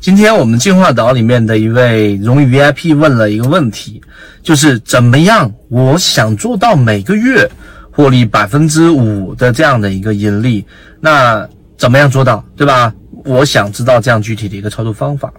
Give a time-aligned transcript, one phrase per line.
[0.00, 4.00] 今天我们进化岛里面的一位荣誉 VIP 问了一个问题，
[4.42, 5.52] 就是怎么样？
[5.68, 7.46] 我想做到每个月
[7.90, 10.64] 获利百分之五的这样的一个盈利，
[11.00, 12.94] 那怎么样做到，对吧？
[13.26, 15.30] 我想知道这样具体的一个操作方法。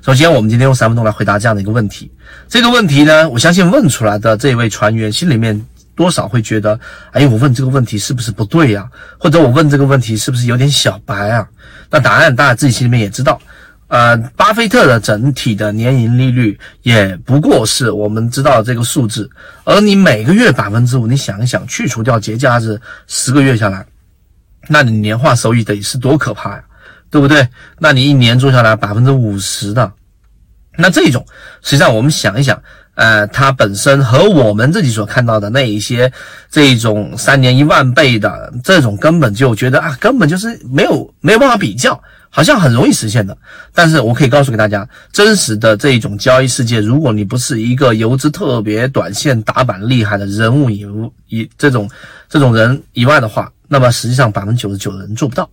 [0.00, 2.08] 首先，我们今天用三分钟来回答这样的一个问题。
[2.48, 5.60] 这个问题呢，我相信问出来的这位船员心里面
[5.94, 6.78] 多少会觉得，
[7.12, 8.88] 哎，我问这个问题是不是不对呀？
[9.18, 11.48] 或者我问这个问题是不是有点小白啊？
[11.90, 13.40] 那答案大家自己心里面也知道，
[13.88, 19.30] 呃，巴菲特的整体的年盈利率也不过是我们知道这个数字，
[19.64, 23.86] 而你每个月百分之五，你想一想，去除掉节假日，十个月下来，
[24.68, 26.64] 那你年化收益得是多可怕呀，
[27.10, 27.48] 对不对？
[27.78, 29.92] 那你一年做下来百分之五十的，
[30.76, 31.24] 那这种
[31.62, 32.60] 实际上我们想一想。
[32.94, 36.12] 呃，它本身和我们自己所看到的那一些
[36.50, 43.36] 这种三年一万倍的这种，根本就觉得啊，根本就是没有没有办法比较，好像很容易实现的。
[43.74, 50.86] 但是我可以告诉给大家，真实的这一种交易世界，如果你不是一个游资特别短线打板厉害的人物以
[51.28, 51.90] 以这种
[52.28, 55.50] 这种人以外的话，那么实际上百分之九十九的人做不到。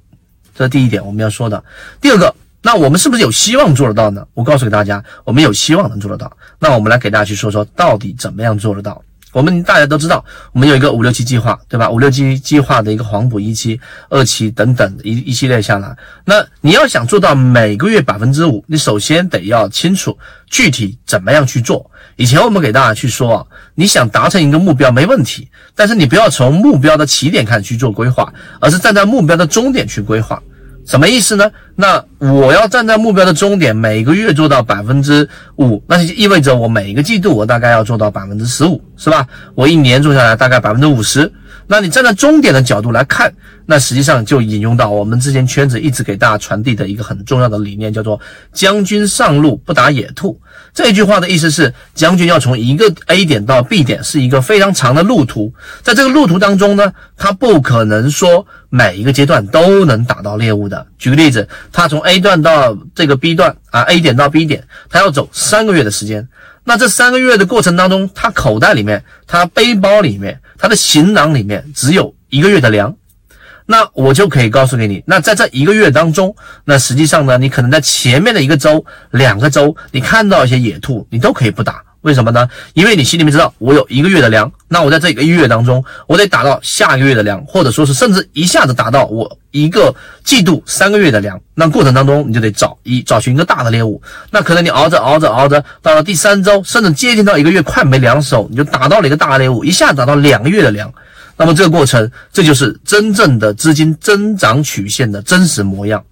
[0.55, 1.63] 这是第一点我们要说的。
[1.99, 2.35] 第二个。
[2.61, 4.25] 那我们是不是有希望做得到呢？
[4.33, 6.31] 我告诉给大家，我们有希望能做得到。
[6.59, 9.01] 那我们来给大家去说说，到底怎么样做得到？
[9.33, 11.89] 我们大家都知道，我们有一个五六七计划，对吧？
[11.89, 15.95] 五六七计划的一个黄埔一期、二期等等一一系列下来，
[16.25, 20.17] 那你要想做到每个月百分之五，你首先得要清楚
[20.47, 21.89] 具体怎么样去做。
[22.17, 30.43] 以前我们给大家去说啊，你想达成一个目标没问题，但是你不要从目标的起点开始去做规划，而是站在目标的终点去规划。
[30.85, 31.51] 什么意思呢？
[31.75, 39.27] 那我要站在目标的终点，每个月做到百分之五，那就意味着我每一个季度我大概要做到百分之十五，是吧？
[39.55, 41.31] 我一年做下来大概百分之五十。
[41.67, 43.33] 那你站在终点的角度来看，
[43.65, 48.19] 那实际上就引用到我们之前圈子一直给大家传递的一个很重要的理念，叫做
[48.51, 50.37] “将军上路不打野兔”。
[50.73, 60.87] 这句话的意思是，将军要从一个 A 点到 B 点是一个非常长的路途，在这个路途当中呢，他不可能说每一个阶段都能打到猎物的。
[60.97, 66.27] 举个例子，他从 A 段到这个 B 段啊，A 点到 B 点，他要走三个月的时间。
[66.63, 72.95] 那这三个月的过程当中，他口袋里面、他背包里面、他的行囊里面只有一个月的粮，
[73.71, 81.81] 那我就可以告诉给你，那在这一个月当中，那实际上呢，你可能在前面的一个周、两个周，你看到一些野兔，你都可以不打。
[82.01, 82.49] 为什么呢？
[82.73, 89.95] 因为你心里面知道，我有一个月的粮，那我在这一个月当中，我得打到下个月的粮，或者说是甚至一下子打到我一个
[90.25, 91.39] 季度三个月的粮。
[91.55, 94.01] 那过程当中，你就得找一找寻一个大的猎物。
[94.31, 100.91] 那可能你熬着熬着熬着，到了第三周，甚至接近到一个月快没粮的时候，你就打到了一个大猎物，一下打到两个月的粮。
[101.41, 106.05] 那么这个过程，这就是真正的资金增长曲线的真实模样。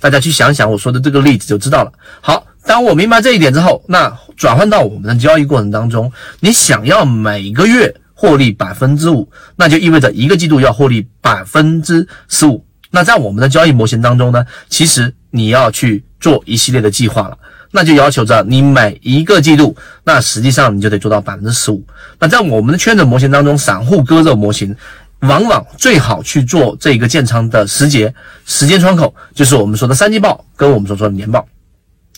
[0.00, 1.92] 大家去想想我说的这个例子就知道了。
[2.22, 2.46] 好。
[2.66, 6.10] 当我明白这一点之后，那转换到我们的交易过程当中，
[6.40, 12.64] 你想要每个月获利百分之五，那就意味着一个季度要获利百分之十五。
[12.90, 17.36] 那在我们的交易模型当中呢，其实你要去做一系列的计划了，
[17.76, 21.84] 那就要求着你每一个季度，那实际上你就得做到百分之十五。
[22.20, 24.76] 那在我们的圈子模型当中，散户割肉模型，
[25.22, 28.14] 往往最好去做这个建仓的时节
[28.46, 31.44] 时间窗口，就是我们说的三季报跟我们所说的年报。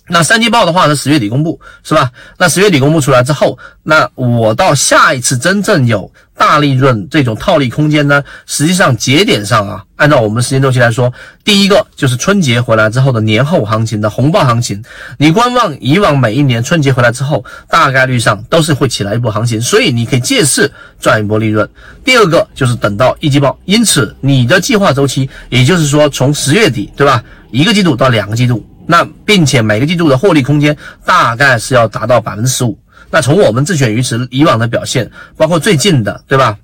[0.08, 2.10] 那三季报的话呢，十月底公布，是吧？
[2.38, 8.22] 那十月底公布出来之后，那我到下一次真正有大利润这种套利空间呢？
[8.46, 11.12] 实际上节点上啊，按照我们时间周期来说，
[11.42, 14.80] 第一个就是春节回来之后的年后行情的红包行情。
[15.18, 21.68] 你观望以往每一年春节回来之后，大概率上都是会起来一波行情，所以你可以借势赚一波利润。
[22.04, 27.20] 第二个就是等到一季报，因此你的计划周期，也就是说从十月底，对吧？
[27.50, 28.64] 一个季度到两个季度。
[28.86, 32.78] 那并且每个季度的获利空间大概是要达到百分之十五。
[33.10, 36.56] 那从我们自选鱼池以往的表现，包括最近的，对吧？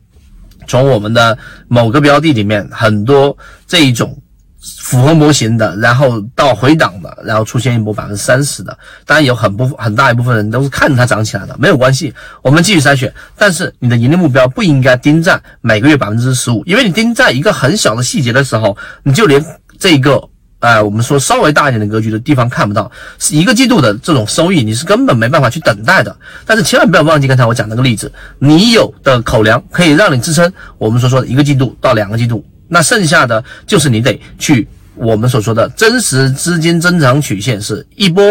[0.66, 1.36] 从我们的
[1.68, 4.16] 某个标的里面，很多这一种
[4.80, 8.76] 符合模型的，然后到回档的，然后出现一波百分之三十的，
[9.06, 13.12] 当然有很不很大一部分人都是看着它涨起来的，没有关系，我们继续筛选。
[13.36, 19.44] 但是你的盈利目标不应该盯在每个月百分之十五，因为你盯在一个很小的细节的时候，你就连
[19.78, 20.28] 这个。
[20.62, 26.16] 哎，我们说稍微大一点的格局的地方看不到，是一个季度的这种收益，你是根本没办法去等待的。
[26.46, 38.24] 但是千万不要忘记刚才我讲那个例子，你有的口粮可以让你支撑我们所说的一个季度到两个季度，那剩下的就是你得去我们所说的真实资金增长曲线是一波，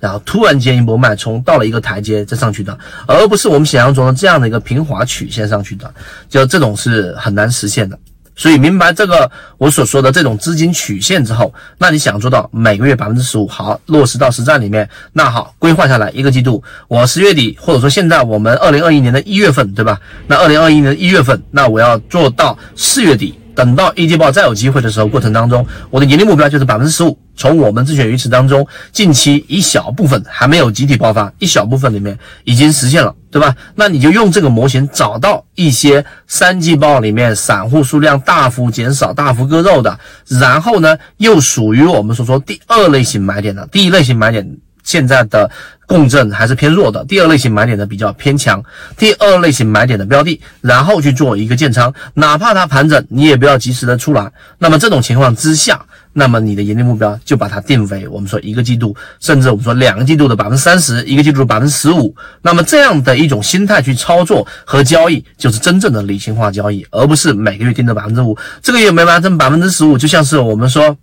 [0.00, 5.92] 然后突然间一波脉冲到了一个台阶再上去的，而不是我们想象中的这样的一个平滑曲线上去的，
[6.30, 7.98] 就这种是很难实现的。
[8.36, 9.28] 所以明白这个
[9.58, 19.98] 我所说的这种资金曲线之后，那你想做到每个月百分之十五，好落实到实战里面，那好规划下来一个季度，我十月底或者说现在我们二零二一年的一月份，对吧？
[20.26, 23.38] 那二零二一年的一月份，那我要做到四月底。
[23.56, 27.18] 等到一季报再有机会的时候，过程当中，我的盈利目标就是百分之十五。
[27.38, 33.54] 从我们自选鱼池当中，近期一小部分还没有集体爆发，一小部分里面已经实现了，对吧？
[33.74, 39.98] 那你就用这个模型找到一些三季报里面散户数量大幅减少、大幅割肉的，
[40.28, 44.56] 然后呢，又属于我们所说第二类型买点的，第一类型买点。
[44.86, 45.50] 现在的
[45.84, 48.62] 共振还是偏弱的，第二类型买点的比较偏强，
[48.96, 54.32] 第二类型买点的标的，然后去做一个建仓，哪怕它盘整，你也不要及时的出来。
[54.58, 62.14] 那么这种情况之下，那么你的盈利目标就把它定为我们说一个季度，甚至我们说两个季度的百分之三十，一个季度百分之十五。
[62.42, 70.96] 那么这样的一种心态去操作和交易，就是真正的理性化交易，而不是每个月定的百分之五，这个月没完成百分之十五，就像是我们说。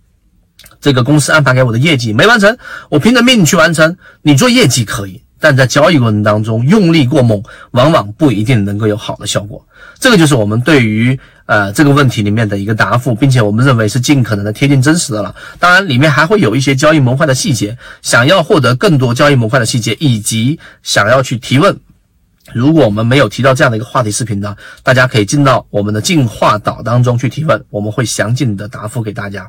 [0.84, 2.58] 这个公司安排给我的业绩没完成，
[2.90, 3.96] 我拼着命去完成。
[4.20, 9.66] 你做业绩可以，但在交易过程当中用力过猛，往往不一定能够有好的效果。
[9.98, 15.34] 这个就是我们对于呃这个问题里面的一个答复，并且我们认为是尽可能的贴近真实的了。
[15.58, 17.78] 当然，里面还会有一些交易模块的细节。
[18.02, 21.74] 想要获得更多交易模块的细节，以及想要去提问，
[22.52, 29.48] 如果我们没有提到这样的一个话题视频呢，大家可以进到我们的进化岛当中去提问，我们会详尽的答复给大家。